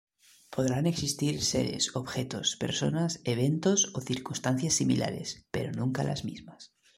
Podrán 0.55 0.87
existir 0.87 1.35
seres, 1.51 1.83
objetos, 2.01 2.47
personas, 2.63 3.11
eventos 3.35 3.79
o 3.97 3.99
circunstancias 4.09 4.73
similares, 4.79 5.29
pero 5.53 5.71
nunca 5.79 6.03
las 6.09 6.25
mismas. 6.29 6.61